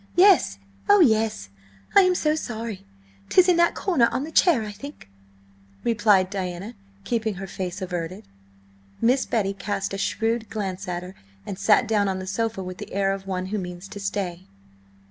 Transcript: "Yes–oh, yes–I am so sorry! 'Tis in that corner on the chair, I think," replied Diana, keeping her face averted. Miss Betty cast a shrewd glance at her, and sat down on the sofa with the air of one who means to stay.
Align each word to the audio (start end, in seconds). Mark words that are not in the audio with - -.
"Yes–oh, 0.15 1.01
yes–I 1.01 2.01
am 2.01 2.15
so 2.15 2.33
sorry! 2.33 2.87
'Tis 3.29 3.47
in 3.47 3.57
that 3.57 3.75
corner 3.75 4.09
on 4.11 4.23
the 4.23 4.31
chair, 4.31 4.63
I 4.63 4.71
think," 4.71 5.07
replied 5.83 6.31
Diana, 6.31 6.73
keeping 7.03 7.35
her 7.35 7.45
face 7.45 7.83
averted. 7.83 8.23
Miss 8.99 9.27
Betty 9.27 9.53
cast 9.53 9.93
a 9.93 9.99
shrewd 9.99 10.49
glance 10.49 10.87
at 10.87 11.03
her, 11.03 11.13
and 11.45 11.59
sat 11.59 11.87
down 11.87 12.07
on 12.07 12.17
the 12.17 12.25
sofa 12.25 12.63
with 12.63 12.79
the 12.79 12.91
air 12.91 13.11
of 13.13 13.27
one 13.27 13.45
who 13.53 13.59
means 13.59 13.87
to 13.89 13.99
stay. 13.99 14.47